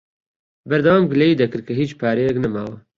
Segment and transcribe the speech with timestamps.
[0.69, 2.75] بەردەوام گلەیی دەکرد کە هیچ پارەیەک نەماوە.